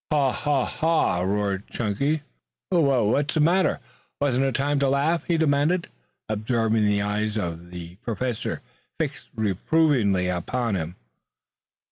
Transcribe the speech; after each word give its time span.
"Haw, 0.09 0.31
haw, 0.31 0.65
haw!" 0.65 1.21
roared 1.21 1.67
Chunky. 1.67 2.23
"Wha 2.71 3.03
what's 3.03 3.35
the 3.35 3.39
matter? 3.39 3.79
Wasn't 4.19 4.43
it 4.43 4.55
time 4.55 4.79
to 4.79 4.89
laugh?" 4.89 5.25
he 5.25 5.37
demanded, 5.37 5.89
observing 6.27 6.87
the 6.87 7.03
eyes 7.03 7.37
of 7.37 7.69
the 7.69 7.97
Professor 7.97 8.63
fixed 8.99 9.29
reprovingly 9.35 10.27
upon 10.27 10.73
him. 10.73 10.95